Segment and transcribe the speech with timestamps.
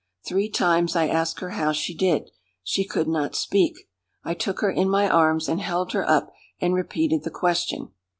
[0.25, 2.31] Three times I asked her how she did.
[2.63, 3.87] She could not speak.
[4.23, 7.91] I took her in my arms and held her up, and repeated the question.